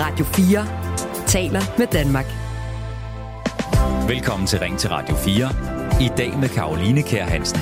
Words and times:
Radio 0.00 0.24
4 0.24 0.66
taler 1.26 1.60
med 1.78 1.86
Danmark. 1.86 2.26
Velkommen 4.08 4.46
til 4.46 4.58
Ring 4.58 4.78
til 4.78 4.90
Radio 4.90 5.16
4. 5.16 5.48
I 6.00 6.10
dag 6.16 6.38
med 6.38 6.48
Karoline 6.48 7.02
Kær 7.02 7.24
Hansen. 7.24 7.60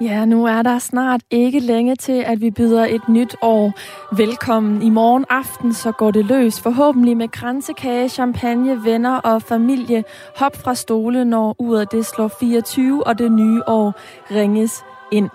Ja, 0.00 0.24
nu 0.24 0.46
er 0.46 0.62
der 0.62 0.78
snart 0.78 1.20
ikke 1.30 1.60
længe 1.60 1.96
til, 1.96 2.22
at 2.26 2.40
vi 2.40 2.50
byder 2.50 2.84
et 2.84 3.08
nyt 3.08 3.36
år 3.42 3.72
velkommen. 4.16 4.82
I 4.82 4.90
morgen 4.90 5.24
aften 5.30 5.74
så 5.74 5.92
går 5.92 6.10
det 6.10 6.24
løs, 6.24 6.60
forhåbentlig 6.60 7.16
med 7.16 7.28
kransekage, 7.28 8.08
champagne, 8.08 8.84
venner 8.84 9.16
og 9.16 9.42
familie. 9.42 10.04
Hop 10.36 10.56
fra 10.56 10.74
stole, 10.74 11.24
når 11.24 11.56
uret 11.58 11.92
det 11.92 12.06
slår 12.06 12.28
24, 12.40 13.06
og 13.06 13.18
det 13.18 13.32
nye 13.32 13.62
år 13.66 13.94
ringes 14.30 14.84
ind. 15.12 15.28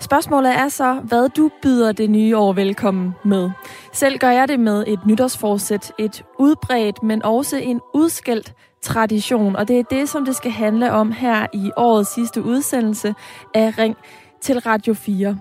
Spørgsmålet 0.00 0.52
er 0.52 0.68
så, 0.68 0.94
hvad 0.94 1.28
du 1.28 1.50
byder 1.62 1.92
det 1.92 2.10
nye 2.10 2.36
år 2.36 2.52
velkommen 2.52 3.14
med. 3.24 3.50
Selv 3.92 4.18
gør 4.18 4.30
jeg 4.30 4.48
det 4.48 4.60
med 4.60 4.84
et 4.86 5.06
nytårsforsæt, 5.06 5.92
et 5.98 6.24
udbredt, 6.38 7.02
men 7.02 7.22
også 7.24 7.56
en 7.56 7.80
udskældt 7.94 8.52
tradition, 8.82 9.56
og 9.56 9.68
det 9.68 9.78
er 9.78 9.82
det, 9.82 10.08
som 10.08 10.24
det 10.24 10.36
skal 10.36 10.50
handle 10.50 10.92
om 10.92 11.12
her 11.12 11.46
i 11.52 11.70
årets 11.76 12.14
sidste 12.14 12.42
udsendelse 12.42 13.14
af 13.54 13.78
Ring 13.78 13.96
til 14.40 14.58
Radio 14.58 14.94
4. 14.94 15.38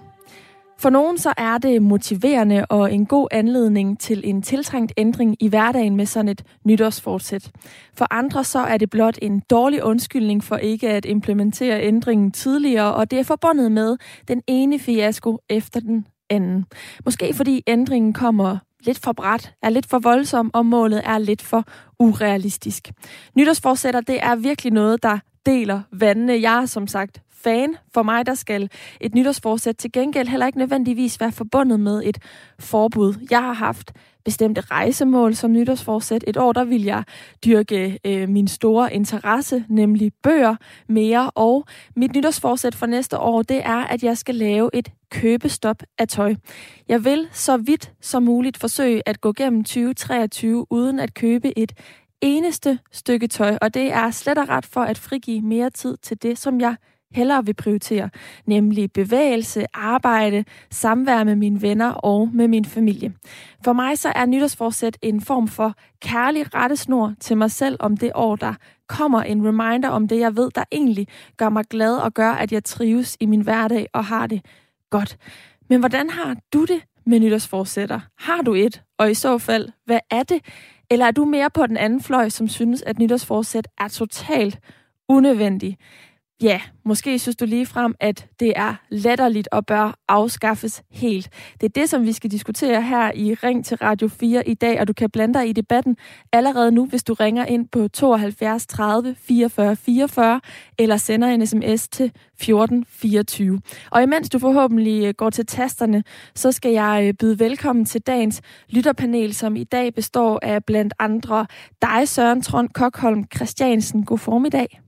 For 0.80 0.90
nogen 0.90 1.18
så 1.18 1.34
er 1.38 1.58
det 1.58 1.82
motiverende 1.82 2.66
og 2.70 2.94
en 2.94 3.06
god 3.06 3.28
anledning 3.32 4.00
til 4.00 4.22
en 4.24 4.42
tiltrængt 4.42 4.94
ændring 4.98 5.36
i 5.40 5.48
hverdagen 5.48 5.96
med 5.96 6.06
sådan 6.06 6.30
et 6.30 6.44
nytårsfortsæt. 6.66 7.52
For 7.98 8.08
andre 8.14 8.44
så 8.44 8.60
er 8.60 8.78
det 8.78 8.90
blot 8.90 9.18
en 9.22 9.40
dårlig 9.40 9.84
undskyldning 9.84 10.44
for 10.44 10.58
ikke 10.58 10.90
at 10.90 11.06
implementere 11.06 11.82
ændringen 11.82 12.32
tidligere, 12.32 12.94
og 12.94 13.12
det 13.12 13.20
er 13.20 13.24
forbundet 13.24 13.72
med 13.72 13.98
den 14.28 14.42
ene 14.48 14.80
fiasko 14.80 15.40
efter 15.50 15.80
den 15.80 16.08
anden. 16.30 16.66
Måske 17.06 17.34
fordi 17.34 17.64
ændringen 17.68 18.14
kommer 18.14 18.58
lidt 18.80 19.00
for 19.00 19.12
bræt, 19.12 19.54
er 19.64 19.70
lidt 19.70 19.86
for 19.86 20.00
voldsom, 20.00 20.52
og 20.54 20.66
målet 20.66 21.02
er 21.06 21.18
lidt 21.18 21.42
for 21.42 21.64
urealistisk. 22.00 22.92
Nytårsforsætter, 23.36 24.02
det 24.02 24.20
er 24.24 24.36
virkelig 24.36 24.74
noget, 24.74 25.04
der 25.04 25.20
deler 25.46 25.82
vandene. 25.92 26.42
Jeg 26.42 26.62
er 26.62 26.66
som 26.66 26.88
sagt 26.88 27.22
fan. 27.44 27.76
For 27.94 28.04
mig, 28.04 28.26
der 28.26 28.34
skal 28.34 28.70
et 29.02 29.16
nytårsforsæt 29.16 29.76
til 29.76 29.92
gengæld 29.92 30.28
heller 30.28 30.46
ikke 30.46 30.58
nødvendigvis 30.58 31.20
være 31.20 31.32
forbundet 31.32 31.80
med 31.80 32.02
et 32.06 32.18
forbud. 32.60 33.14
Jeg 33.32 33.42
har 33.42 33.54
haft 33.54 33.94
bestemte 34.28 34.62
rejsemål 34.62 35.36
som 35.36 35.52
nytårsforsæt. 35.52 36.24
Et 36.28 36.38
år, 36.38 36.54
der 36.54 36.64
vil 36.64 36.84
jeg 36.84 37.04
dyrke 37.46 38.00
øh, 38.06 38.30
min 38.30 38.48
store 38.48 38.94
interesse, 38.94 39.66
nemlig 39.70 40.12
bøger 40.24 40.56
mere. 40.88 41.32
Og 41.36 41.66
mit 41.96 42.16
nytårsforsæt 42.16 42.76
for 42.76 42.86
næste 42.86 43.20
år, 43.20 43.42
det 43.42 43.62
er, 43.66 43.78
at 43.78 44.04
jeg 44.04 44.18
skal 44.18 44.36
lave 44.36 44.70
et 44.74 44.90
købestop 45.12 45.84
af 45.98 46.08
tøj. 46.08 46.36
Jeg 46.88 47.06
vil 47.06 47.28
så 47.32 47.58
vidt 47.58 47.92
som 48.02 48.24
muligt 48.24 48.58
forsøge 48.58 49.02
at 49.06 49.22
gå 49.22 49.34
gennem 49.34 49.64
2023 49.64 50.72
uden 50.72 51.00
at 51.00 51.14
købe 51.14 51.60
et 51.60 51.72
eneste 52.22 52.80
stykke 52.92 53.28
tøj, 53.28 53.58
og 53.62 53.74
det 53.74 53.94
er 53.94 54.12
slet 54.12 54.38
og 54.38 54.50
ret 54.50 54.66
for 54.66 54.82
at 54.82 54.98
frigive 54.98 55.42
mere 55.42 55.70
tid 55.70 55.98
til 55.98 56.24
det, 56.24 56.38
som 56.38 56.62
jeg 56.62 56.76
hellere 57.12 57.46
vil 57.46 57.54
prioritere, 57.54 58.10
nemlig 58.46 58.92
bevægelse, 58.92 59.66
arbejde, 59.74 60.46
samvær 60.72 61.24
med 61.24 61.36
mine 61.36 61.62
venner 61.62 61.92
og 61.92 62.30
med 62.34 62.48
min 62.48 62.66
familie. 62.66 63.14
For 63.66 63.74
mig 63.74 63.98
så 63.98 64.12
er 64.16 64.26
nytårsforsæt 64.26 64.98
en 65.02 65.22
form 65.22 65.48
for 65.48 65.74
kærlig 66.02 66.56
rettesnor 66.56 67.14
til 67.20 67.38
mig 67.38 67.52
selv 67.52 67.78
om 67.80 67.98
det 67.98 68.12
år, 68.16 68.36
der 68.36 68.54
kommer 68.88 69.22
en 69.22 69.48
reminder 69.48 69.90
om 69.90 70.08
det, 70.08 70.20
jeg 70.20 70.36
ved, 70.36 70.52
der 70.56 70.64
egentlig 70.72 71.08
gør 71.38 71.50
mig 71.50 71.66
glad 71.66 71.98
og 71.98 72.14
gør, 72.14 72.32
at 72.32 72.52
jeg 72.52 72.64
trives 72.64 73.18
i 73.20 73.26
min 73.26 73.42
hverdag 73.42 73.88
og 73.94 74.06
har 74.06 74.28
det 74.28 74.46
godt. 74.90 75.18
Men 75.70 75.80
hvordan 75.80 76.10
har 76.10 76.36
du 76.54 76.66
det 76.66 76.82
med 77.06 77.20
nytårsforsætter? 77.20 78.00
Har 78.18 78.42
du 78.42 78.54
et? 78.54 78.82
Og 78.98 79.12
i 79.12 79.14
så 79.14 79.38
fald, 79.38 79.70
hvad 79.86 80.00
er 80.12 80.24
det? 80.24 80.42
Eller 80.90 81.06
er 81.06 81.12
du 81.12 81.26
mere 81.26 81.50
på 81.50 81.68
den 81.68 81.78
anden 81.78 82.02
fløj, 82.02 82.30
som 82.30 82.48
synes, 82.48 82.82
at 82.82 83.00
nytårsforsæt 83.00 83.68
er 83.78 83.88
totalt 83.88 84.60
unødvendig? 85.10 85.78
Ja, 86.42 86.62
måske 86.86 87.20
synes 87.20 87.36
du 87.36 87.46
lige 87.46 87.66
frem, 87.66 87.96
at 88.00 88.28
det 88.40 88.54
er 88.56 88.76
latterligt 88.90 89.48
og 89.52 89.66
bør 89.66 90.00
afskaffes 90.08 90.84
helt. 90.92 91.30
Det 91.62 91.64
er 91.64 91.82
det, 91.82 91.90
som 91.90 92.06
vi 92.06 92.14
skal 92.14 92.32
diskutere 92.32 92.82
her 92.82 93.12
i 93.16 93.34
Ring 93.34 93.66
til 93.66 93.78
Radio 93.78 94.08
4 94.08 94.48
i 94.48 94.54
dag, 94.54 94.80
og 94.80 94.88
du 94.88 94.94
kan 94.94 95.10
blande 95.10 95.40
dig 95.40 95.50
i 95.50 95.54
debatten 95.54 95.98
allerede 96.32 96.72
nu, 96.72 96.86
hvis 96.86 97.04
du 97.04 97.14
ringer 97.14 97.46
ind 97.46 97.68
på 97.68 97.88
72 97.88 98.68
30 98.68 99.16
44 99.20 99.76
44 99.76 100.42
eller 100.80 100.98
sender 100.98 101.28
en 101.28 101.48
sms 101.48 101.88
til 101.88 102.12
14 102.40 102.86
24. 102.90 103.62
Og 103.92 104.04
imens 104.04 104.30
du 104.30 104.40
forhåbentlig 104.40 105.06
øh, 105.06 105.14
går 105.14 105.30
til 105.30 105.46
tasterne, 105.46 106.04
så 106.36 106.52
skal 106.52 106.72
jeg 106.72 107.04
øh, 107.08 107.14
byde 107.14 107.40
velkommen 107.40 107.86
til 107.86 108.02
dagens 108.02 108.42
lytterpanel, 108.70 109.34
som 109.34 109.56
i 109.56 109.64
dag 109.64 109.94
består 109.94 110.40
af 110.44 110.66
blandt 110.66 110.94
andre 111.00 111.46
dig, 111.82 112.08
Søren 112.08 112.42
Trond 112.42 112.70
Kokholm 112.70 113.24
Christiansen. 113.36 114.06
God 114.06 114.18
formiddag. 114.18 114.87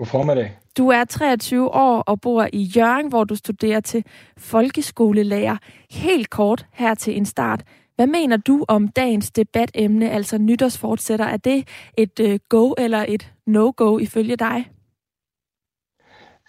God 0.00 0.06
formiddag. 0.06 0.50
Du 0.78 0.88
er 0.88 1.04
23 1.04 1.74
år 1.74 2.00
og 2.00 2.20
bor 2.20 2.48
i 2.52 2.62
Jørgen, 2.62 3.08
hvor 3.08 3.24
du 3.24 3.34
studerer 3.34 3.80
til 3.80 4.04
folkeskolelærer. 4.38 5.56
Helt 5.90 6.30
kort 6.30 6.66
her 6.72 6.94
til 6.94 7.16
en 7.16 7.26
start. 7.26 7.62
Hvad 7.96 8.06
mener 8.06 8.36
du 8.36 8.64
om 8.68 8.88
dagens 8.88 9.30
debatemne, 9.30 10.10
altså 10.10 10.38
nytårsfortsætter? 10.38 11.24
Er 11.24 11.36
det 11.36 11.68
et 11.96 12.20
uh, 12.20 12.36
go 12.48 12.72
eller 12.78 13.04
et 13.08 13.32
no-go 13.46 13.98
ifølge 13.98 14.36
dig? 14.36 14.64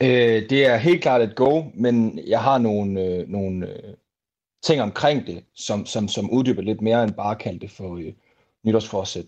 Øh, 0.02 0.50
det 0.50 0.66
er 0.66 0.78
helt 0.78 1.02
klart 1.02 1.22
et 1.22 1.36
go, 1.36 1.64
men 1.74 2.20
jeg 2.28 2.42
har 2.42 2.58
nogle, 2.58 3.02
øh, 3.02 3.30
nogle 3.30 3.68
øh, 3.68 3.94
ting 4.64 4.82
omkring 4.82 5.28
det, 5.28 5.44
som, 5.56 5.86
som, 5.86 6.08
som 6.08 6.32
uddyber 6.32 6.62
lidt 6.62 6.82
mere 6.82 7.04
end 7.04 7.12
bare 7.12 7.36
kalde 7.36 7.60
det 7.60 7.72
for 7.72 7.98
øh, 7.98 8.14
nytårsforsæt. 8.66 9.26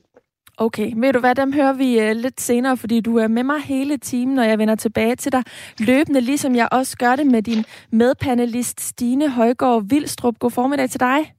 Okay, 0.58 0.94
ved 0.96 1.14
du 1.14 1.20
hvad, 1.20 1.36
dem 1.36 1.54
hører 1.54 1.74
vi 1.74 2.10
uh, 2.10 2.12
lidt 2.16 2.42
senere, 2.42 2.78
fordi 2.78 3.00
du 3.00 3.18
er 3.18 3.28
med 3.28 3.44
mig 3.44 3.62
hele 3.62 3.98
timen, 3.98 4.36
når 4.36 4.44
jeg 4.44 4.60
vender 4.60 4.76
tilbage 4.76 5.16
til 5.16 5.32
dig 5.32 5.44
løbende, 5.80 6.22
ligesom 6.22 6.56
jeg 6.56 6.68
også 6.72 6.98
gør 6.98 7.16
det 7.16 7.28
med 7.28 7.42
din 7.42 7.66
medpanelist 7.92 8.82
Stine 8.82 9.30
Højgaard 9.30 9.84
Vildstrup. 9.90 10.40
God 10.40 10.52
formiddag 10.52 10.90
til 10.90 11.00
dig. 11.00 11.34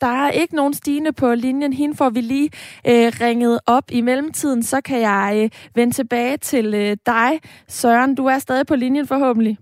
Der 0.00 0.06
er 0.06 0.30
ikke 0.30 0.54
nogen 0.54 0.74
Stine 0.74 1.12
på 1.12 1.34
linjen. 1.34 1.72
Hende 1.72 1.96
får 1.96 2.10
vi 2.10 2.20
lige 2.20 2.50
øh, 2.86 3.12
ringet 3.20 3.60
op. 3.66 3.84
I 3.90 4.00
mellemtiden, 4.00 4.62
så 4.62 4.80
kan 4.80 5.00
jeg 5.00 5.40
øh, 5.44 5.50
vende 5.74 5.94
tilbage 5.94 6.36
til 6.36 6.74
øh, 6.74 6.96
dig, 7.06 7.40
Søren. 7.68 8.14
Du 8.14 8.26
er 8.26 8.38
stadig 8.38 8.66
på 8.66 8.76
linjen 8.76 9.06
forhåbentlig. 9.06 9.58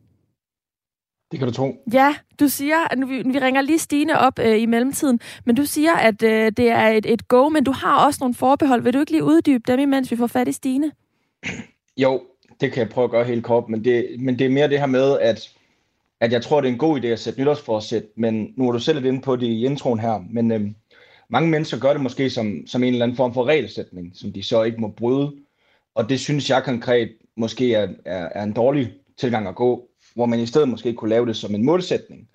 Det 1.31 1.39
kan 1.39 1.49
du 1.49 1.55
tro. 1.55 1.77
Ja, 1.93 2.15
du 2.41 2.49
siger, 2.49 2.77
at 2.91 2.99
vi, 3.09 3.23
vi 3.23 3.39
ringer 3.39 3.61
lige 3.61 3.79
Stine 3.79 4.19
op 4.19 4.39
øh, 4.39 4.63
i 4.63 4.67
mellemtiden, 4.67 5.21
men 5.45 5.57
du 5.57 5.65
siger, 5.65 5.93
at 5.93 6.23
øh, 6.23 6.53
det 6.57 6.71
er 6.71 6.89
et, 6.89 7.07
et 7.07 7.29
go, 7.29 7.49
men 7.49 7.65
du 7.65 7.73
har 7.73 8.07
også 8.07 8.19
nogle 8.21 8.35
forbehold. 8.35 8.83
Vil 8.83 8.95
du 8.95 9.01
ikke 9.01 9.13
lige 9.13 9.25
uddybe 9.25 9.63
dem, 9.67 9.81
imens 9.81 10.11
vi 10.11 10.17
får 10.17 10.27
fat 10.27 10.49
i 10.49 10.53
Stine? 10.53 10.93
Jo, 11.97 12.23
det 12.61 12.73
kan 12.73 12.81
jeg 12.81 12.89
prøve 12.89 13.05
at 13.05 13.11
gøre 13.11 13.25
helt 13.25 13.45
kort, 13.45 13.69
men 13.69 13.85
det, 13.85 14.07
men 14.19 14.39
det 14.39 14.45
er 14.45 14.51
mere 14.51 14.69
det 14.69 14.79
her 14.79 14.87
med, 14.87 15.19
at, 15.19 15.51
at 16.21 16.33
jeg 16.33 16.43
tror, 16.43 16.61
det 16.61 16.69
er 16.69 16.73
en 16.73 16.79
god 16.79 17.01
idé 17.01 17.07
at 17.07 17.19
sætte 17.19 17.41
nytårsforsæt, 17.41 18.05
men 18.17 18.55
nu 18.57 18.69
er 18.69 18.73
du 18.73 18.79
selv 18.79 18.99
lidt 18.99 19.07
inde 19.07 19.21
på 19.21 19.37
det 19.37 19.47
i 19.47 19.65
introen 19.65 19.99
her, 19.99 20.25
men 20.31 20.53
øh, 20.53 20.61
mange 21.29 21.51
mennesker 21.51 21.79
gør 21.79 21.93
det 21.93 22.03
måske 22.03 22.31
som, 22.31 22.67
som 22.67 22.83
en 22.83 22.93
eller 22.93 23.05
anden 23.05 23.17
form 23.17 23.35
for 23.35 23.45
regelsætning, 23.45 24.11
som 24.15 24.33
de 24.33 24.43
så 24.43 24.63
ikke 24.63 24.81
må 24.81 24.89
bryde, 24.89 25.33
og 25.95 26.09
det 26.09 26.21
synes 26.21 26.51
jeg 26.51 26.63
konkret 26.65 27.13
måske 27.37 27.75
er, 27.75 27.89
er, 28.05 28.29
er 28.35 28.43
en 28.43 28.53
dårlig 28.53 28.93
tilgang 29.17 29.49
at 29.49 29.55
gå, 29.55 29.89
hvor 30.15 30.27
man 30.27 30.41
i 30.41 30.47
stedet 30.47 30.69
måske 30.69 30.95
kunne 30.95 31.11
lave 31.11 31.27
det 31.27 31.37
som 31.37 31.55
en 31.55 31.65
målsætning. 31.65 32.29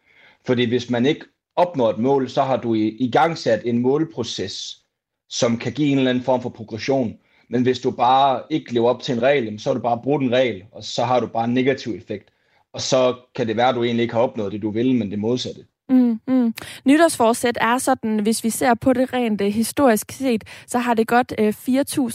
Fordi 0.45 0.65
hvis 0.65 0.89
man 0.89 1.05
ikke 1.05 1.25
opnår 1.55 1.89
et 1.89 1.97
mål, 1.97 2.29
så 2.29 2.41
har 2.43 2.57
du 2.57 2.73
i, 2.73 2.87
i 2.87 3.11
gang 3.11 3.37
sat 3.37 3.61
en 3.65 3.79
målproces, 3.79 4.83
som 5.29 5.57
kan 5.57 5.71
give 5.71 5.91
en 5.91 5.97
eller 5.97 6.09
anden 6.09 6.23
form 6.23 6.41
for 6.41 6.49
progression. 6.49 7.17
Men 7.49 7.63
hvis 7.63 7.79
du 7.79 7.91
bare 7.91 8.43
ikke 8.49 8.73
lever 8.73 8.89
op 8.89 9.01
til 9.01 9.15
en 9.15 9.21
regel, 9.21 9.59
så 9.59 9.69
har 9.69 9.73
du 9.73 9.81
bare 9.81 10.01
brugt 10.03 10.23
en 10.23 10.31
regel, 10.31 10.63
og 10.71 10.83
så 10.83 11.03
har 11.03 11.19
du 11.19 11.27
bare 11.27 11.45
en 11.45 11.53
negativ 11.53 11.93
effekt. 11.93 12.29
Og 12.73 12.81
så 12.81 13.15
kan 13.35 13.47
det 13.47 13.57
være, 13.57 13.69
at 13.69 13.75
du 13.75 13.83
egentlig 13.83 14.03
ikke 14.03 14.13
har 14.13 14.21
opnået 14.21 14.51
det, 14.51 14.61
du 14.61 14.71
vil, 14.71 14.95
men 14.95 15.11
det 15.11 15.19
modsatte. 15.19 15.65
Mm, 15.89 16.19
mm. 16.27 16.53
Nytårsforsæt 16.85 17.57
er 17.61 17.77
sådan, 17.77 18.19
hvis 18.19 18.43
vi 18.43 18.49
ser 18.49 18.73
på 18.73 18.93
det 18.93 19.13
rent 19.13 19.41
uh, 19.41 19.47
historisk 19.47 20.11
set, 20.11 20.43
så 20.67 20.79
har 20.79 20.93
det 20.93 21.07
godt 21.07 21.33
uh, 21.39 21.45
øh, 21.45 21.53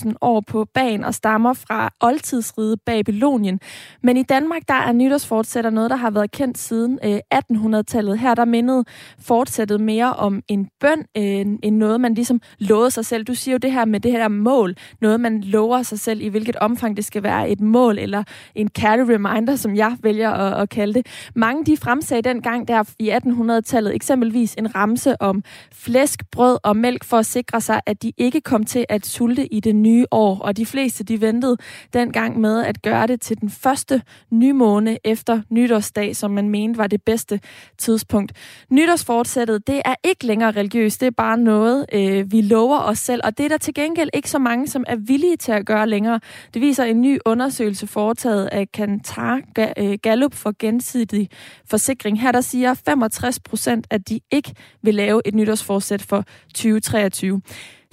4.000 0.05 0.13
år 0.21 0.41
på 0.41 0.67
bagen 0.75 1.05
og 1.05 1.15
stammer 1.15 1.53
fra 1.53 1.91
oldtidsriget 2.01 2.81
Babylonien. 2.87 3.61
Men 4.03 4.17
i 4.17 4.23
Danmark, 4.23 4.63
der 4.69 4.75
er 4.75 4.93
nytårsforsætter 4.93 5.71
noget, 5.71 5.91
der 5.91 5.97
har 5.97 6.11
været 6.11 6.31
kendt 6.31 6.59
siden 6.59 6.99
uh, 7.05 7.11
øh, 7.11 7.21
1800-tallet. 7.35 8.19
Her 8.19 8.35
der 8.35 8.45
mindede 8.45 8.85
fortsættet 9.19 9.81
mere 9.81 10.13
om 10.13 10.43
en 10.49 10.69
bøn, 10.81 10.99
uh, 10.99 11.25
end 11.63 11.77
noget, 11.77 12.01
man 12.01 12.15
ligesom 12.15 12.41
lovede 12.59 12.91
sig 12.91 13.07
selv. 13.07 13.25
Du 13.25 13.35
siger 13.35 13.53
jo 13.53 13.59
det 13.59 13.73
her 13.73 13.85
med 13.85 14.01
det 14.01 14.13
her 14.13 14.29
mål, 14.29 14.77
noget 15.01 15.21
man 15.21 15.41
lover 15.41 15.83
sig 15.83 16.01
selv, 16.01 16.21
i 16.21 16.29
hvilket 16.29 16.57
omfang 16.57 16.97
det 16.97 17.05
skal 17.05 17.23
være 17.23 17.51
et 17.51 17.61
mål, 17.61 17.99
eller 17.99 18.23
en 18.55 18.69
kærlig 18.69 19.09
reminder, 19.09 19.57
som 19.57 19.77
jeg 19.77 19.97
vælger 20.03 20.31
at, 20.31 20.63
at 20.63 20.69
kalde 20.69 20.95
det. 20.95 21.07
Mange 21.35 21.65
de 21.65 21.77
fremsagde 21.77 22.23
dengang 22.23 22.69
der 22.69 22.95
i 22.99 23.11
1800 23.11 23.64
tallet 23.65 23.95
eksempelvis 23.95 24.55
en 24.59 24.75
ramse 24.75 25.23
om 25.23 25.43
flæsk, 25.73 26.23
brød 26.31 26.59
og 26.63 26.77
mælk 26.77 27.05
for 27.05 27.17
at 27.17 27.27
sikre 27.27 27.61
sig, 27.61 27.81
at 27.87 28.03
de 28.03 28.13
ikke 28.17 28.41
kom 28.41 28.65
til 28.65 28.87
at 28.89 29.07
sulte 29.07 29.55
i 29.55 29.61
det 29.61 29.77
nye 29.77 30.07
år. 30.11 30.39
Og 30.39 30.57
de 30.57 30.67
fleste 30.67 31.05
de 31.05 31.21
ventede 31.21 31.57
dengang 31.93 32.41
med 32.41 32.65
at 32.65 32.83
gøre 32.83 33.07
det 33.07 33.21
til 33.21 33.41
den 33.41 33.51
første 33.51 34.03
nymåne 34.31 34.99
efter 35.05 35.41
nytårsdag, 35.51 36.17
som 36.17 36.31
man 36.31 36.49
mente 36.49 36.79
var 36.79 36.87
det 36.87 37.03
bedste 37.03 37.41
tidspunkt. 37.79 38.33
Nytårsfortsættet, 38.71 39.67
det 39.67 39.83
er 39.85 39.95
ikke 40.05 40.27
længere 40.27 40.51
religiøst, 40.51 41.01
det 41.01 41.07
er 41.07 41.11
bare 41.11 41.39
noget, 41.39 41.87
øh, 41.93 42.33
vi 42.33 42.41
lover 42.41 42.79
os 42.79 42.99
selv. 42.99 43.21
Og 43.25 43.39
det 43.39 43.45
er 43.45 43.49
der 43.49 43.59
til 43.59 43.75
gengæld 43.75 44.11
ikke 44.15 44.31
så 44.31 44.39
mange, 44.39 44.67
som 44.69 44.85
er 44.87 44.97
villige 44.97 45.37
til 45.37 45.53
at 45.53 45.67
gøre 45.67 45.89
længere. 45.89 46.21
Det 46.55 46.63
viser 46.63 46.85
en 46.85 47.01
ny 47.01 47.19
undersøgelse 47.25 47.87
foretaget 47.87 48.47
af 48.47 48.73
Kantar 48.73 49.41
øh, 49.79 49.99
Gallup 50.03 50.35
for 50.35 50.55
gensidig 50.59 51.29
forsikring. 51.71 52.21
Her 52.21 52.33
der 52.33 52.41
siger 52.41 52.75
65 52.75 53.41
procent, 53.55 53.87
at 53.91 54.09
de 54.09 54.21
ikke 54.33 54.55
vil 54.83 54.95
lave 54.95 55.23
et 55.25 55.35
nytårsforsæt 55.35 56.03
for 56.03 56.25
2023. 56.55 57.41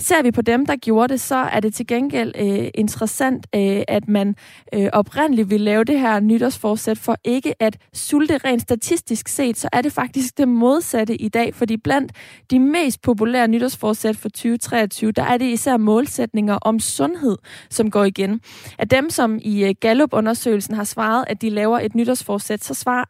Ser 0.01 0.24
vi 0.24 0.31
på 0.31 0.42
dem, 0.42 0.65
der 0.65 0.75
gjorde 0.75 1.13
det, 1.13 1.21
så 1.21 1.36
er 1.36 1.59
det 1.59 1.74
til 1.74 1.88
gengæld 1.88 2.33
øh, 2.39 2.68
interessant, 2.75 3.48
øh, 3.56 3.81
at 3.88 4.07
man 4.07 4.36
øh, 4.74 4.89
oprindeligt 4.94 5.50
ville 5.50 5.65
lave 5.65 5.83
det 5.83 6.00
her 6.00 6.19
nytårsforsæt 6.19 6.98
for 6.98 7.18
ikke 7.24 7.62
at 7.62 7.77
sulte 7.94 8.38
rent 8.38 8.62
statistisk 8.62 9.27
set, 9.27 9.57
så 9.57 9.69
er 9.74 9.81
det 9.81 9.94
faktisk 9.94 10.38
det 10.38 10.48
modsatte 10.48 11.15
i 11.15 11.30
dag, 11.30 11.56
fordi 11.56 11.77
blandt 11.77 12.12
de 12.51 12.59
mest 12.59 13.01
populære 13.01 13.48
nytårsforsæt 13.48 14.18
for 14.18 14.30
2023, 14.30 15.12
der 15.12 15.24
er 15.24 15.38
det 15.38 15.45
især 15.45 15.77
målsætninger 15.77 16.56
om 16.56 16.80
sundhed, 16.80 17.38
som 17.69 17.92
går 17.92 18.03
igen. 18.03 18.42
Af 18.77 18.89
dem, 18.89 19.09
som 19.09 19.39
i 19.42 19.63
øh, 19.63 19.75
Gallup-undersøgelsen 19.81 20.75
har 20.75 20.83
svaret, 20.83 21.25
at 21.27 21.42
de 21.42 21.50
laver 21.50 21.80
et 21.80 21.95
nytårsforsæt, 21.95 22.63
så 22.63 22.74
svarer 22.74 23.06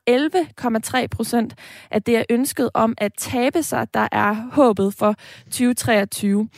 11,3 1.02 1.08
procent, 1.08 1.56
at 1.92 2.06
det 2.06 2.18
er 2.18 2.24
ønsket 2.30 2.70
om 2.74 2.94
at 2.98 3.12
tabe 3.18 3.64
sig, 3.64 3.88
der 3.94 4.08
er 4.12 4.36
håbet 4.52 4.94
for 4.94 5.16
2023. 5.46 6.50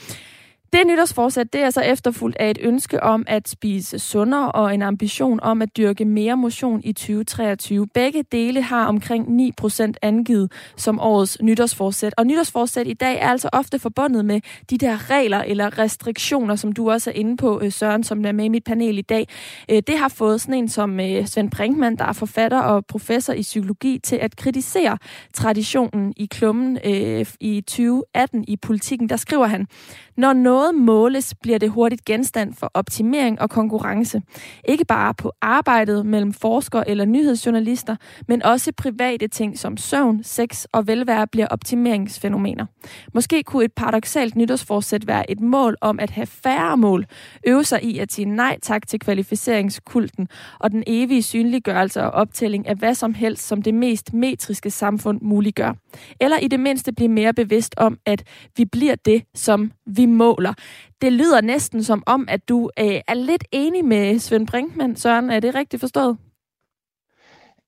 Det 0.74 0.88
nytårsforsæt, 0.88 1.54
det 1.54 1.62
er 1.62 1.70
så 1.70 1.82
efterfulgt 1.82 2.38
af 2.38 2.50
et 2.50 2.58
ønske 2.62 3.04
om 3.04 3.24
at 3.28 3.50
spise 3.50 4.00
sundere 4.00 4.52
og 4.52 4.74
en 4.74 4.82
ambition 4.82 5.40
om 5.40 5.62
at 5.62 5.78
dyrke 5.78 6.06
mere 6.06 6.38
motion 6.38 6.82
i 6.84 6.94
2023. 6.94 7.88
Begge 7.88 8.24
dele 8.32 8.62
har 8.62 8.86
omkring 8.86 9.52
9% 9.62 9.92
angivet 10.02 10.52
som 10.78 11.00
årets 11.00 11.38
nytårsforsæt. 11.42 12.14
Og 12.18 12.28
nytårsforsæt 12.28 12.88
i 12.88 12.94
dag 12.94 13.20
er 13.20 13.30
altså 13.30 13.50
ofte 13.54 13.80
forbundet 13.80 14.26
med 14.26 14.42
de 14.70 14.78
der 14.78 15.10
regler 15.10 15.38
eller 15.38 15.80
restriktioner, 15.80 16.56
som 16.56 16.72
du 16.72 16.92
også 16.92 17.10
er 17.10 17.14
inde 17.14 17.38
på, 17.38 17.60
øh, 17.64 17.72
Søren, 17.72 18.04
som 18.04 18.26
er 18.26 18.32
med 18.32 18.46
i 18.46 18.50
mit 18.50 18.64
panel 18.64 18.98
i 18.98 19.02
dag. 19.02 19.28
Øh, 19.70 19.82
det 19.88 19.98
har 19.98 20.10
fået 20.10 20.42
sådan 20.42 20.56
en 20.56 20.70
som 20.70 21.00
øh, 21.00 21.28
Svend 21.28 21.52
Brinkmann, 21.52 21.98
der 21.98 22.06
er 22.06 22.14
forfatter 22.14 22.60
og 22.60 22.86
professor 22.86 23.34
i 23.34 23.42
psykologi, 23.42 24.00
til 24.04 24.16
at 24.16 24.36
kritisere 24.36 24.98
traditionen 25.34 26.14
i 26.18 26.26
klummen 26.26 26.78
i 27.40 27.62
2018 27.62 28.46
i 28.48 28.58
politikken. 28.58 29.10
Der 29.10 29.18
skriver 29.18 29.46
han, 29.46 29.68
når 30.18 30.34
noget 30.34 30.63
måles, 30.72 31.36
bliver 31.42 31.58
det 31.58 31.70
hurtigt 31.70 32.06
genstand 32.06 32.54
for 32.54 32.72
optimering 32.74 33.42
og 33.42 33.50
konkurrence. 33.50 34.22
Ikke 34.68 34.86
bare 34.86 35.14
på 35.14 35.32
arbejdet 35.42 36.06
mellem 36.06 36.34
forskere 36.34 36.90
eller 36.90 37.06
nyhedsjournalister, 37.06 37.96
men 38.28 38.44
også 38.44 38.72
private 38.78 39.28
ting 39.28 39.60
som 39.60 39.78
søvn, 39.78 40.24
sex 40.24 40.66
og 40.72 40.88
velvære 40.88 41.28
bliver 41.28 41.48
optimeringsfænomener. 41.48 42.66
Måske 43.14 43.44
kunne 43.44 43.66
et 43.66 43.74
paradoxalt 43.74 44.36
nytårsforsæt 44.36 45.08
være 45.08 45.32
et 45.32 45.40
mål 45.40 45.78
om 45.82 46.00
at 46.00 46.10
have 46.10 46.28
færre 46.28 46.78
mål, 46.78 47.06
øve 47.48 47.64
sig 47.64 47.84
i 47.84 48.00
at 48.00 48.14
sige 48.14 48.26
nej 48.26 48.58
tak 48.62 48.88
til 48.88 49.00
kvalificeringskulten 49.00 50.28
og 50.60 50.72
den 50.72 50.84
evige 50.88 51.24
synliggørelse 51.24 52.02
og 52.04 52.12
optælling 52.12 52.68
af 52.68 52.76
hvad 52.76 52.96
som 52.96 53.14
helst, 53.14 53.48
som 53.48 53.62
det 53.62 53.74
mest 53.74 54.14
metriske 54.14 54.70
samfund 54.70 55.22
muliggør. 55.22 55.74
Eller 56.22 56.38
i 56.38 56.48
det 56.48 56.60
mindste 56.60 56.92
blive 56.92 57.10
mere 57.10 57.34
bevidst 57.34 57.76
om, 57.78 57.98
at 58.06 58.24
vi 58.58 58.66
bliver 58.66 58.96
det, 58.96 59.24
som 59.36 59.72
vi 59.86 60.06
måler. 60.06 60.53
Det 61.02 61.14
lyder 61.14 61.42
næsten 61.42 61.84
som 61.84 62.04
om, 62.06 62.26
at 62.30 62.50
du 62.50 62.70
øh, 62.80 63.02
er 63.08 63.14
lidt 63.14 63.44
enig 63.52 63.86
med 63.86 64.20
Svend 64.20 64.48
Brinkmann. 64.48 64.96
Søren, 64.96 65.30
er 65.30 65.40
det 65.40 65.56
rigtigt 65.56 65.80
forstået? 65.80 66.18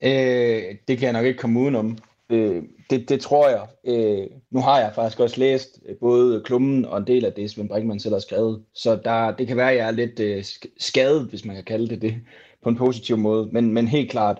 Øh, 0.03 0.75
det 0.87 0.97
kan 0.97 1.01
jeg 1.01 1.13
nok 1.13 1.25
ikke 1.25 1.39
komme 1.39 1.59
udenom. 1.59 1.97
Øh, 2.29 2.63
det, 2.89 3.09
det 3.09 3.21
tror 3.21 3.49
jeg. 3.49 3.67
Øh, 3.85 4.27
nu 4.51 4.59
har 4.59 4.79
jeg 4.79 4.91
faktisk 4.95 5.19
også 5.19 5.39
læst 5.39 5.79
øh, 5.85 5.95
både 5.95 6.41
klummen 6.45 6.85
og 6.85 6.97
en 6.97 7.07
del 7.07 7.25
af 7.25 7.33
det, 7.33 7.51
Svend 7.51 7.69
Brinkmann 7.69 7.99
selv 7.99 8.13
har 8.13 8.19
skrevet. 8.19 8.63
Så 8.73 8.95
der, 9.03 9.31
det 9.31 9.47
kan 9.47 9.57
være, 9.57 9.71
at 9.71 9.77
jeg 9.77 9.87
er 9.87 9.91
lidt 9.91 10.19
øh, 10.19 10.43
skadet, 10.77 11.29
hvis 11.29 11.45
man 11.45 11.55
kan 11.55 11.65
kalde 11.65 11.87
det 11.87 12.01
det, 12.01 12.15
på 12.63 12.69
en 12.69 12.77
positiv 12.77 13.17
måde. 13.17 13.49
Men, 13.51 13.73
men 13.73 13.87
helt 13.87 14.11
klart, 14.11 14.37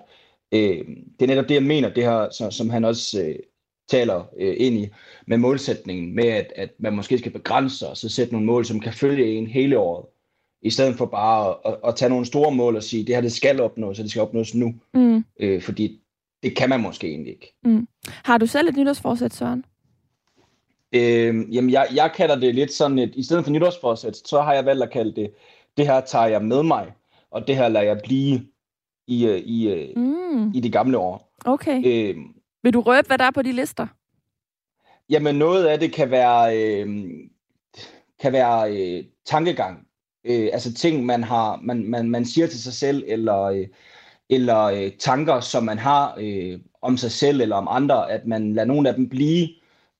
øh, 0.52 0.86
det 1.18 1.22
er 1.22 1.26
netop 1.26 1.48
det, 1.48 1.54
jeg 1.54 1.62
mener, 1.62 1.94
det 1.94 2.04
her, 2.04 2.30
så, 2.30 2.50
som 2.50 2.70
han 2.70 2.84
også 2.84 3.22
øh, 3.22 3.36
taler 3.88 4.24
øh, 4.38 4.56
ind 4.58 4.76
i, 4.78 4.88
med 5.26 5.38
målsætningen 5.38 6.14
med, 6.14 6.24
at, 6.24 6.52
at 6.56 6.70
man 6.78 6.92
måske 6.92 7.18
skal 7.18 7.32
begrænse 7.32 7.78
sig, 7.78 7.88
og 7.88 7.96
så 7.96 8.08
sætte 8.08 8.32
nogle 8.32 8.46
mål, 8.46 8.64
som 8.64 8.80
kan 8.80 8.92
følge 8.92 9.32
en 9.32 9.46
hele 9.46 9.78
året, 9.78 10.06
i 10.62 10.70
stedet 10.70 10.96
for 10.96 11.06
bare 11.06 11.48
at, 11.48 11.56
at, 11.72 11.78
at 11.88 11.96
tage 11.96 12.08
nogle 12.08 12.26
store 12.26 12.54
mål 12.54 12.76
og 12.76 12.82
sige, 12.82 13.04
det 13.04 13.14
her 13.14 13.22
det 13.22 13.32
skal 13.32 13.60
opnås, 13.60 13.96
så 13.96 14.02
det 14.02 14.10
skal 14.10 14.22
opnås 14.22 14.54
nu. 14.54 14.74
Mm. 14.94 15.24
Øh, 15.40 15.62
fordi 15.62 16.00
det 16.42 16.56
kan 16.56 16.68
man 16.68 16.80
måske 16.80 17.08
egentlig 17.08 17.32
ikke. 17.32 17.54
Mm. 17.64 17.88
Har 18.06 18.38
du 18.38 18.46
selv 18.46 18.68
et 18.68 18.76
nytårsforsæt, 18.76 19.34
Søren? 19.34 19.64
Øh, 20.92 21.54
jamen, 21.54 21.70
jeg, 21.70 21.86
jeg 21.94 22.12
kalder 22.16 22.36
det 22.36 22.54
lidt 22.54 22.72
sådan 22.72 22.98
et, 22.98 23.12
i 23.14 23.22
stedet 23.22 23.44
for 23.44 23.50
nytårsforsæt, 23.50 24.16
så 24.28 24.40
har 24.40 24.54
jeg 24.54 24.64
valgt 24.64 24.82
at 24.82 24.90
kalde 24.90 25.14
det, 25.16 25.30
det 25.76 25.86
her 25.86 26.00
tager 26.00 26.26
jeg 26.26 26.44
med 26.44 26.62
mig, 26.62 26.92
og 27.30 27.46
det 27.46 27.56
her 27.56 27.68
lader 27.68 27.86
jeg 27.86 28.00
blive 28.04 28.40
i, 29.06 29.26
øh, 29.26 29.38
i, 29.38 29.68
øh, 29.68 29.96
mm. 29.96 30.52
i 30.54 30.60
det 30.60 30.72
gamle 30.72 30.98
år. 30.98 31.32
Okay. 31.44 31.82
Øh, 31.86 32.16
vil 32.66 32.72
du 32.72 32.80
røbe, 32.80 33.06
hvad 33.06 33.18
der 33.18 33.24
er 33.24 33.30
på 33.30 33.42
de 33.42 33.52
lister? 33.52 33.86
Jamen, 35.10 35.34
noget 35.34 35.66
af 35.66 35.78
det 35.78 35.92
kan 35.92 36.10
være, 36.10 36.56
øh, 36.58 36.88
kan 38.20 38.32
være 38.32 38.76
øh, 38.76 39.04
tankegang. 39.24 39.86
Øh, 40.24 40.48
altså 40.52 40.74
ting, 40.74 41.06
man, 41.06 41.24
har, 41.24 41.60
man, 41.62 41.90
man, 41.90 42.10
man 42.10 42.24
siger 42.24 42.46
til 42.46 42.62
sig 42.62 42.72
selv, 42.72 43.04
eller, 43.06 43.42
øh, 43.42 43.66
eller 44.30 44.62
øh, 44.62 44.90
tanker, 44.98 45.40
som 45.40 45.64
man 45.64 45.78
har 45.78 46.14
øh, 46.18 46.58
om 46.82 46.96
sig 46.96 47.10
selv 47.10 47.40
eller 47.40 47.56
om 47.56 47.68
andre, 47.70 48.10
at 48.10 48.26
man 48.26 48.54
lader 48.54 48.68
nogle 48.68 48.88
af 48.88 48.94
dem 48.94 49.08
blive, 49.08 49.48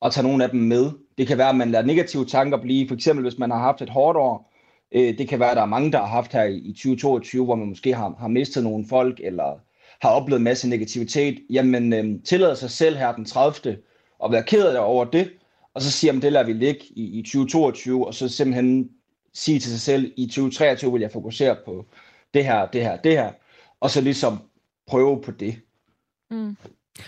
og 0.00 0.12
tager 0.12 0.28
nogle 0.28 0.44
af 0.44 0.50
dem 0.50 0.60
med. 0.60 0.90
Det 1.18 1.26
kan 1.26 1.38
være, 1.38 1.48
at 1.48 1.56
man 1.56 1.70
lader 1.70 1.86
negative 1.86 2.24
tanker 2.24 2.58
blive, 2.58 2.88
for 2.88 2.94
eksempel 2.94 3.22
hvis 3.22 3.38
man 3.38 3.50
har 3.50 3.58
haft 3.58 3.82
et 3.82 3.90
hårdt 3.90 4.18
år. 4.18 4.52
Øh, 4.92 5.18
det 5.18 5.28
kan 5.28 5.40
være, 5.40 5.50
at 5.50 5.56
der 5.56 5.62
er 5.62 5.66
mange, 5.66 5.92
der 5.92 5.98
har 5.98 6.06
haft 6.06 6.32
her 6.32 6.44
i 6.44 6.72
2022, 6.72 7.44
hvor 7.44 7.54
man 7.54 7.68
måske 7.68 7.94
har, 7.94 8.14
har 8.18 8.28
mistet 8.28 8.64
nogle 8.64 8.86
folk, 8.88 9.20
eller 9.24 9.65
har 10.02 10.10
oplevet 10.10 10.40
en 10.40 10.44
masse 10.44 10.68
negativitet, 10.68 11.38
jamen 11.50 11.92
øh, 11.92 12.22
tillader 12.24 12.54
sig 12.54 12.70
selv 12.70 12.96
her 12.96 13.12
den 13.14 13.24
30. 13.24 13.76
at 14.24 14.32
være 14.32 14.42
ked 14.42 14.64
af 14.66 14.72
det 14.72 14.80
over 14.80 15.04
det, 15.04 15.30
og 15.74 15.82
så 15.82 15.90
siger 15.90 16.12
man, 16.12 16.22
det 16.22 16.32
lader 16.32 16.46
vi 16.46 16.52
ligge 16.52 16.84
i, 16.90 17.18
i 17.18 17.22
2022, 17.22 18.06
og 18.06 18.14
så 18.14 18.28
simpelthen 18.28 18.90
sige 19.32 19.58
til 19.58 19.70
sig 19.70 19.80
selv, 19.80 20.12
i 20.16 20.26
2023 20.26 20.92
vil 20.92 21.00
jeg 21.00 21.12
fokusere 21.12 21.56
på 21.64 21.86
det 22.34 22.44
her, 22.44 22.66
det 22.66 22.82
her, 22.82 22.96
det 22.96 23.12
her, 23.12 23.32
og 23.80 23.90
så 23.90 24.00
ligesom 24.00 24.38
prøve 24.86 25.22
på 25.22 25.30
det. 25.30 25.60
Mm. 26.30 26.56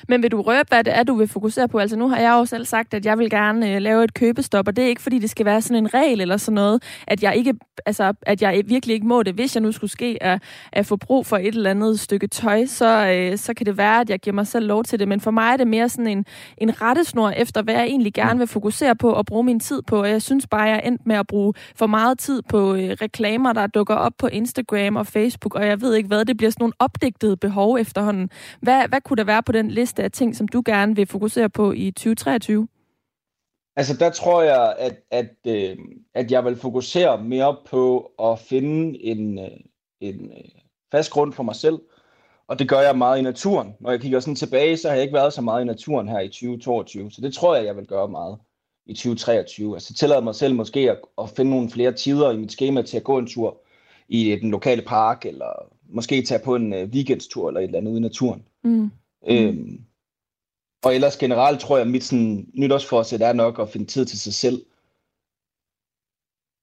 Men 0.09 0.23
vil 0.23 0.30
du 0.30 0.42
røbe, 0.42 0.68
hvad 0.68 0.85
det 0.85 0.97
er, 0.97 1.02
du 1.02 1.14
vil 1.14 1.28
fokusere 1.28 1.68
på? 1.68 1.78
Altså 1.78 1.97
nu 1.97 2.09
har 2.09 2.18
jeg 2.18 2.30
jo 2.30 2.45
selv 2.45 2.64
sagt, 2.64 2.95
at 2.95 3.07
jeg 3.07 3.18
vil 3.18 3.30
gerne 3.30 3.75
øh, 3.75 3.83
lave 3.83 4.04
et 4.04 4.14
købestop, 4.14 4.68
og 4.68 4.76
det 4.76 4.85
er 4.85 4.88
ikke, 4.88 5.02
fordi 5.02 5.18
det 5.18 5.30
skal 5.30 5.47
være 5.47 5.62
sådan 5.62 5.76
en 5.76 5.95
regel 5.95 6.21
eller 6.21 6.37
sådan 6.37 6.54
noget, 6.54 6.83
at 7.07 7.23
jeg, 7.23 7.37
ikke, 7.37 7.54
altså, 7.87 8.12
at 8.23 8.42
jeg 8.42 8.62
virkelig 8.66 8.95
ikke 8.95 9.07
må 9.07 9.23
det. 9.23 9.35
Hvis 9.35 9.57
jeg 9.57 9.62
nu 9.62 9.73
skulle 9.73 9.90
ske 9.90 10.18
at, 10.21 10.42
at 10.73 10.87
få 10.87 10.97
brug 10.97 11.26
for 11.26 11.37
et 11.37 11.54
eller 11.54 11.71
andet 11.71 12.00
stykke 12.00 12.26
tøj, 12.26 12.66
så, 12.66 13.09
øh, 13.09 13.38
så 13.38 13.54
kan 13.54 13.66
det 13.66 13.76
være, 13.76 14.00
at 14.00 14.11
jeg 14.11 14.18
giver 14.18 14.35
mig 14.35 14.47
selv 14.47 14.66
lov 14.66 14.85
til 14.85 14.99
det. 14.99 15.09
Men 15.09 15.21
for 15.21 15.30
mig 15.30 15.52
er 15.52 15.57
det 15.57 15.66
mere 15.66 15.88
sådan 15.88 16.07
en, 16.07 16.25
en 16.59 16.83
rettesnor 16.83 17.30
efter, 17.30 17.62
hvad 17.62 17.75
jeg 17.75 17.85
egentlig 17.85 18.14
gerne 18.14 18.38
vil 18.38 18.49
fokusere 18.49 18.97
på 18.97 19.12
og 19.12 19.26
bruge 19.26 19.45
min 19.45 19.61
tid 19.61 19.83
på. 19.83 20.00
Og 20.00 20.11
jeg 20.11 20.23
synes 20.23 20.47
bare, 20.47 20.62
jeg 20.62 20.76
er 20.76 20.80
endt 20.80 21.07
med 21.07 21.16
at 21.16 21.26
bruge 21.26 21.54
for 21.76 21.87
meget 21.87 22.18
tid 22.18 22.42
på 22.49 22.75
øh, 22.75 22.97
reklamer, 23.02 23.52
der 23.52 23.66
dukker 23.66 23.95
op 23.95 24.12
på 24.18 24.26
Instagram 24.26 24.97
og 24.97 25.07
Facebook, 25.07 25.54
og 25.54 25.66
jeg 25.66 25.80
ved 25.80 25.95
ikke 25.95 26.07
hvad. 26.07 26.25
Det 26.25 26.37
bliver 26.37 26.50
sådan 26.50 26.62
nogle 26.62 26.75
opdigtede 26.78 27.37
behov 27.37 27.76
efterhånden. 27.80 28.30
Hvad, 28.61 28.88
hvad 28.88 29.00
kunne 29.00 29.16
der 29.16 29.25
være 29.25 29.42
på 29.42 29.52
den 29.52 29.71
liste 29.78 30.02
af 30.02 30.11
ting, 30.11 30.37
som 30.37 30.49
du 30.49 30.62
gerne 30.66 30.97
vil 30.97 31.06
fokusere 31.06 31.50
på 31.50 31.73
i 31.73 31.90
2023? 31.90 32.68
Altså 33.76 33.97
der 33.97 34.11
tror 34.11 34.42
jeg, 34.42 34.75
at, 34.78 34.97
at, 35.11 35.35
øh, 35.47 35.76
at 36.14 36.30
jeg 36.30 36.44
vil 36.44 36.56
fokusere 36.56 37.25
mere 37.25 37.56
på 37.70 38.11
at 38.23 38.38
finde 38.38 39.04
en, 39.04 39.38
øh, 39.38 39.61
en 40.00 40.30
øh, 40.30 40.50
fast 40.92 41.11
grund 41.11 41.32
for 41.32 41.42
mig 41.42 41.56
selv, 41.56 41.78
Og 42.49 42.58
det 42.58 42.68
gør 42.68 42.80
jeg 42.80 42.99
meget 42.99 43.18
i 43.18 43.23
naturen. 43.23 43.75
Når 43.80 43.90
jeg 43.90 44.00
kigger 44.00 44.20
sådan 44.20 44.35
tilbage, 44.35 44.76
så 44.76 44.88
har 44.88 44.94
jeg 44.94 45.02
ikke 45.02 45.14
været 45.14 45.32
så 45.32 45.42
meget 45.42 45.62
i 45.62 45.64
naturen 45.64 46.08
her 46.08 46.20
i 46.20 46.28
2022. 46.28 47.11
Så 47.11 47.20
det 47.20 47.35
tror 47.35 47.56
jeg, 47.56 47.64
jeg 47.64 47.76
vil 47.76 47.87
gøre 47.87 48.08
meget 48.08 48.38
i 48.87 48.94
2023. 48.94 49.76
Altså 49.76 49.94
tillade 49.94 50.23
mig 50.23 50.35
selv 50.35 50.54
måske 50.54 50.90
at, 50.90 50.99
at 51.18 51.30
finde 51.30 51.50
nogle 51.50 51.70
flere 51.70 51.92
tider 51.92 52.30
i 52.30 52.37
mit 52.37 52.52
schema 52.52 52.82
til 52.82 52.97
at 52.97 53.04
gå 53.04 53.18
en 53.18 53.26
tur 53.26 53.61
i 54.08 54.38
den 54.42 54.50
lokale 54.50 54.82
park, 54.82 55.26
eller 55.26 55.52
måske 55.88 56.23
tage 56.23 56.44
på 56.44 56.54
en 56.54 56.73
uh, 56.73 56.78
weekendstur 56.78 57.49
eller 57.49 57.61
et 57.61 57.64
eller 57.64 57.78
andet 57.78 57.90
ude 57.90 57.99
i 57.99 58.02
naturen. 58.02 58.42
Mm. 58.64 58.90
Øhm, 59.26 59.84
og 60.84 60.94
ellers 60.94 61.16
generelt 61.16 61.60
tror 61.60 61.76
jeg, 61.76 61.87
at 61.87 61.92
mit 61.92 62.04
sådan, 62.04 62.50
nytårsforsæt 62.54 63.22
er 63.22 63.32
nok 63.32 63.58
at 63.58 63.68
finde 63.68 63.87
tid 63.87 64.06
til 64.06 64.18
sig 64.18 64.34
selv. 64.34 64.66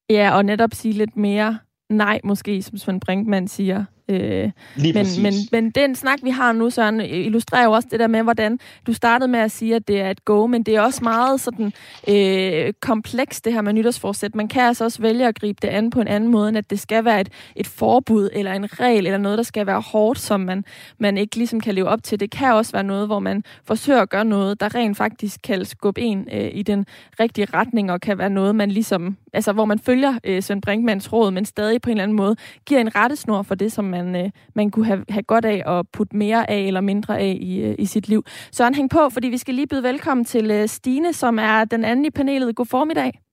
Ja, 0.10 0.36
og 0.36 0.46
netop 0.46 0.74
sige 0.74 0.94
lidt 0.94 1.18
mere 1.18 1.60
nej, 1.90 2.22
måske, 2.24 2.62
som 2.62 2.78
Svend 2.78 3.02
Brinkmann 3.02 3.48
siger. 3.48 3.86
Øh, 4.10 4.52
Lige 4.76 4.94
men, 4.94 5.06
men, 5.22 5.34
men 5.52 5.72
den 5.72 5.96
snak, 5.96 6.20
vi 6.24 6.30
har 6.30 6.52
nu, 6.52 6.70
Søren, 6.70 7.02
illustrerer 7.02 7.64
jo 7.64 7.72
også 7.72 7.88
det 7.92 8.00
der 8.00 8.08
med, 8.08 8.24
hvordan 8.24 8.60
du 8.88 8.94
startede 8.94 9.28
med 9.28 9.40
at 9.40 9.52
sige, 9.52 9.76
at 9.76 9.88
det 9.88 10.02
er 10.02 10.10
et 10.10 10.26
go, 10.26 10.48
men 10.48 10.64
det 10.64 10.76
er 10.76 10.82
også 10.82 11.04
meget 11.04 11.42
sådan 11.42 11.74
øh, 12.08 12.74
kompleks, 12.80 13.42
det 13.42 13.54
her 13.54 13.62
med 13.62 13.74
nytårsforsæt. 13.74 14.36
Man 14.36 14.48
kan 14.48 14.62
altså 14.62 14.84
også 14.84 15.02
vælge 15.02 15.28
at 15.28 15.40
gribe 15.40 15.60
det 15.62 15.68
an 15.68 15.90
på 15.90 16.02
en 16.02 16.08
anden 16.08 16.32
måde, 16.32 16.50
end 16.50 16.58
at 16.58 16.70
det 16.70 16.80
skal 16.80 17.06
være 17.06 17.22
et, 17.22 17.30
et 17.56 17.68
forbud, 17.68 18.30
eller 18.34 18.54
en 18.54 18.80
regel, 18.80 19.06
eller 19.06 19.18
noget, 19.18 19.38
der 19.38 19.44
skal 19.44 19.66
være 19.66 19.82
hårdt, 19.82 20.20
som 20.20 20.40
man, 20.40 20.64
man 20.98 21.18
ikke 21.18 21.36
ligesom 21.36 21.60
kan 21.60 21.76
leve 21.76 21.88
op 21.88 22.04
til. 22.04 22.20
Det 22.20 22.32
kan 22.32 22.54
også 22.54 22.72
være 22.72 22.84
noget, 22.84 23.08
hvor 23.08 23.20
man 23.20 23.44
forsøger 23.64 24.02
at 24.02 24.10
gøre 24.10 24.26
noget, 24.26 24.60
der 24.60 24.76
rent 24.76 24.98
faktisk 24.98 25.40
kan 25.44 25.66
skubbe 25.66 26.02
en 26.02 26.28
øh, 26.34 26.50
i 26.54 26.64
den 26.64 26.86
rigtige 27.20 27.48
retning, 27.54 27.92
og 27.92 28.02
kan 28.02 28.18
være 28.18 28.30
noget, 28.30 28.56
man 28.56 28.72
ligesom, 28.72 29.18
altså 29.34 29.52
hvor 29.54 29.66
man 29.66 29.80
følger 29.80 30.14
øh, 30.24 30.42
Svend 30.42 30.62
Brinkmans 30.62 31.14
råd, 31.14 31.32
men 31.32 31.46
stadig 31.46 31.82
på 31.82 31.90
en 31.90 31.92
eller 31.92 32.04
anden 32.04 32.18
måde 32.18 32.36
giver 32.66 32.82
en 32.82 32.96
rettesnor 32.96 33.42
for 33.42 33.56
det, 33.56 33.72
som 33.72 33.95
man, 34.04 34.16
øh, 34.16 34.32
man 34.56 34.72
kunne 34.72 34.86
have, 34.86 35.06
have 35.10 35.24
godt 35.24 35.46
af 35.46 35.80
at 35.80 35.86
putte 35.94 36.18
mere 36.18 36.50
af 36.50 36.60
eller 36.60 36.82
mindre 36.82 37.20
af 37.20 37.38
i, 37.42 37.62
øh, 37.62 37.76
i 37.80 37.86
sit 37.86 38.08
liv. 38.08 38.24
Søren, 38.52 38.76
hæng 38.76 38.90
på, 38.90 39.10
fordi 39.10 39.28
vi 39.28 39.38
skal 39.38 39.54
lige 39.54 39.68
byde 39.68 39.84
velkommen 39.84 40.26
til 40.26 40.52
øh, 40.52 40.68
Stine, 40.68 41.14
som 41.14 41.40
er 41.40 41.66
den 41.66 41.86
anden 41.86 42.06
i 42.06 42.10
panelet. 42.10 42.56
God 42.56 42.66
formiddag. 42.66 43.25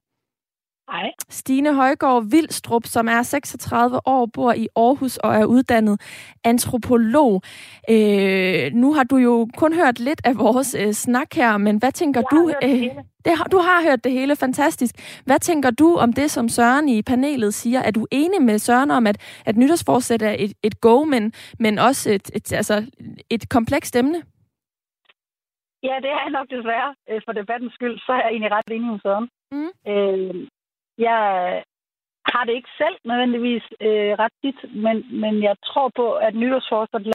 Hej. 0.90 1.12
Stine 1.28 1.74
Højgaard 1.74 2.30
Vildstrup, 2.30 2.84
som 2.86 3.08
er 3.08 3.22
36 3.22 4.00
år, 4.06 4.26
bor 4.34 4.52
i 4.52 4.66
Aarhus 4.76 5.16
og 5.16 5.34
er 5.34 5.44
uddannet 5.44 6.00
antropolog. 6.44 7.42
Øh, 7.90 8.72
nu 8.72 8.92
har 8.92 9.04
du 9.04 9.16
jo 9.16 9.48
kun 9.56 9.72
hørt 9.72 9.98
lidt 10.00 10.20
af 10.24 10.38
vores 10.38 10.74
øh, 10.74 10.92
snak 10.92 11.34
her, 11.34 11.56
men 11.56 11.78
hvad 11.78 11.92
tænker 11.92 12.20
jeg 12.20 12.28
du? 12.30 12.52
Øh, 12.62 13.04
det 13.24 13.32
har, 13.38 13.44
du 13.44 13.58
har 13.58 13.82
hørt 13.88 14.04
det 14.04 14.12
hele, 14.12 14.36
fantastisk. 14.36 15.22
Hvad 15.26 15.38
tænker 15.38 15.70
du 15.70 15.96
om 15.96 16.12
det, 16.12 16.30
som 16.30 16.48
Søren 16.48 16.88
i 16.88 17.02
panelet 17.02 17.54
siger? 17.54 17.80
Er 17.80 17.90
du 17.90 18.06
enig 18.10 18.42
med 18.42 18.58
Søren 18.58 18.90
om, 18.90 19.06
at, 19.06 19.42
at 19.46 19.56
nytårsforsæt 19.56 20.22
er 20.22 20.36
et, 20.38 20.52
et 20.62 20.80
go, 20.80 21.04
men, 21.04 21.32
men 21.58 21.78
også 21.78 22.12
et, 22.12 22.30
et, 22.34 22.52
altså 22.52 22.86
et 23.30 23.48
komplekst 23.48 23.96
emne? 23.96 24.22
Ja, 25.82 25.94
det 26.02 26.10
er 26.10 26.28
nok 26.30 26.46
desværre. 26.50 26.94
Øh, 27.10 27.20
for 27.24 27.32
debattens 27.32 27.74
skyld, 27.74 27.98
så 27.98 28.12
er 28.12 28.20
jeg 28.22 28.30
egentlig 28.30 28.52
ret 28.52 28.70
enig 28.70 28.90
med 28.92 29.00
Søren. 29.04 29.28
Mm. 29.52 29.70
Øh, 29.92 30.48
jeg 30.98 31.62
har 32.32 32.44
det 32.44 32.54
ikke 32.54 32.74
selv 32.82 32.96
nødvendigvis 33.04 33.64
øh, 33.80 34.12
ret 34.22 34.34
tit, 34.42 34.60
men, 34.84 34.96
men 35.20 35.42
jeg 35.42 35.56
tror 35.66 35.90
på, 35.96 36.12
at 36.12 36.34
nytårsforsæt 36.34 37.06